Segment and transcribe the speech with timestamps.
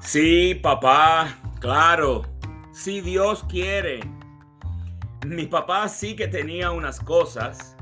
[0.00, 2.22] Sí, papá, claro,
[2.72, 4.00] si Dios quiere.
[5.26, 7.76] Mi papá sí que tenía unas cosas.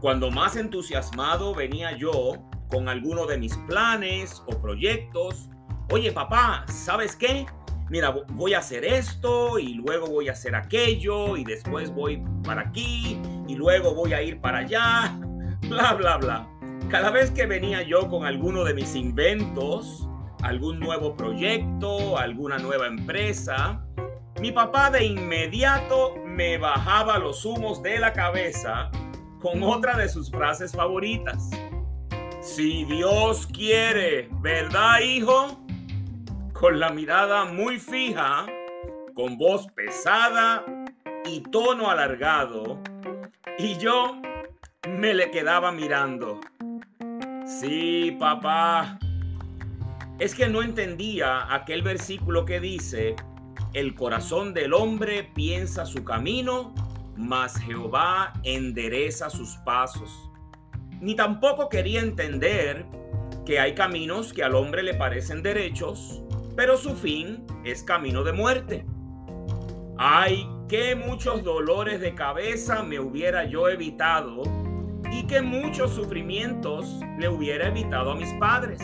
[0.00, 5.48] Cuando más entusiasmado venía yo con alguno de mis planes o proyectos.
[5.90, 7.46] Oye, papá, ¿sabes qué?
[7.88, 12.62] Mira, voy a hacer esto y luego voy a hacer aquello y después voy para
[12.62, 15.16] aquí y luego voy a ir para allá.
[15.68, 16.48] Bla, bla, bla.
[16.90, 20.06] Cada vez que venía yo con alguno de mis inventos,
[20.44, 23.82] algún nuevo proyecto, alguna nueva empresa,
[24.40, 28.90] mi papá de inmediato me bajaba los humos de la cabeza
[29.40, 31.50] con otra de sus frases favoritas.
[32.42, 35.64] Si Dios quiere, ¿verdad, hijo?
[36.52, 38.44] Con la mirada muy fija,
[39.14, 40.64] con voz pesada
[41.24, 42.80] y tono alargado,
[43.58, 44.20] y yo
[44.88, 46.40] me le quedaba mirando.
[47.46, 48.98] Sí, papá,
[50.18, 53.16] es que no entendía aquel versículo que dice,
[53.72, 56.72] el corazón del hombre piensa su camino,
[57.16, 60.30] mas Jehová endereza sus pasos.
[61.00, 62.86] Ni tampoco quería entender
[63.44, 66.22] que hay caminos que al hombre le parecen derechos,
[66.56, 68.86] pero su fin es camino de muerte.
[69.98, 74.42] Ay, qué muchos dolores de cabeza me hubiera yo evitado
[75.10, 78.80] y qué muchos sufrimientos le hubiera evitado a mis padres.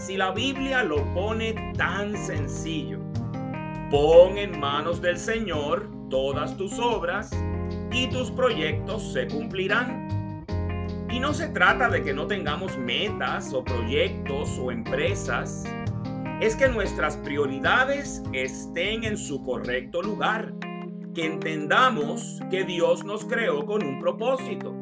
[0.00, 2.98] Si la Biblia lo pone tan sencillo,
[3.90, 7.30] pon en manos del Señor todas tus obras
[7.92, 10.46] y tus proyectos se cumplirán.
[11.10, 15.64] Y no se trata de que no tengamos metas o proyectos o empresas,
[16.40, 20.54] es que nuestras prioridades estén en su correcto lugar,
[21.14, 24.74] que entendamos que Dios nos creó con un propósito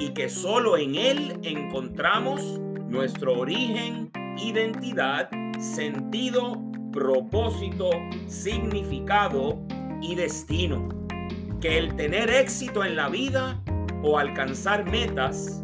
[0.00, 7.90] y que solo en Él encontramos nuestro origen identidad, sentido, propósito,
[8.26, 9.58] significado
[10.00, 10.88] y destino.
[11.60, 13.60] Que el tener éxito en la vida
[14.02, 15.62] o alcanzar metas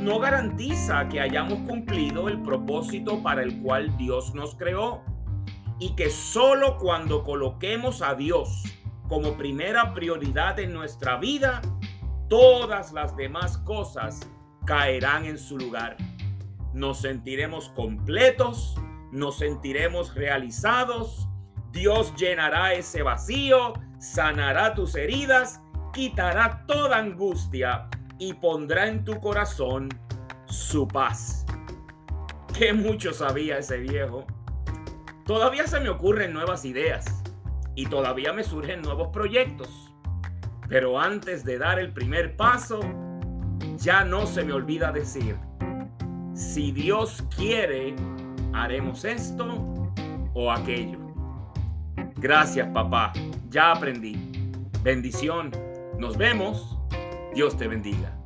[0.00, 5.02] no garantiza que hayamos cumplido el propósito para el cual Dios nos creó.
[5.78, 8.62] Y que solo cuando coloquemos a Dios
[9.08, 11.60] como primera prioridad en nuestra vida,
[12.28, 14.20] todas las demás cosas
[14.64, 15.96] caerán en su lugar
[16.72, 18.74] nos sentiremos completos,
[19.10, 21.28] nos sentiremos realizados,
[21.70, 25.60] Dios llenará ese vacío, sanará tus heridas,
[25.92, 27.88] quitará toda angustia
[28.18, 29.88] y pondrá en tu corazón
[30.46, 31.46] su paz.
[32.56, 34.26] Qué mucho sabía ese viejo.
[35.24, 37.22] Todavía se me ocurren nuevas ideas
[37.74, 39.94] y todavía me surgen nuevos proyectos.
[40.68, 42.80] Pero antes de dar el primer paso,
[43.76, 45.36] ya no se me olvida decir,
[46.34, 47.94] si Dios quiere,
[48.52, 49.92] haremos esto
[50.34, 50.98] o aquello.
[52.16, 53.12] Gracias, papá.
[53.50, 54.16] Ya aprendí.
[54.82, 55.50] Bendición.
[55.98, 56.78] Nos vemos.
[57.34, 58.16] Dios te bendiga.